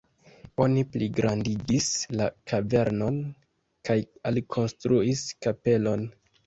[0.63, 1.91] Oni pligrandigis
[2.21, 3.21] la kavernon
[3.91, 4.01] kaj
[4.33, 6.13] alkonstruis kapelon.